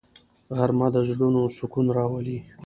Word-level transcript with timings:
غرمه 0.57 0.87
د 0.95 0.97
زړونو 1.09 1.41
سکون 1.57 1.85
راولي 1.97 2.39